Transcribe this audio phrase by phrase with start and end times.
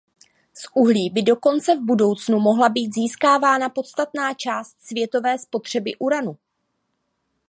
[0.53, 6.37] Z uhlí by dokonce v budoucnu mohla být získávána podstatná část světové spotřeby uranu.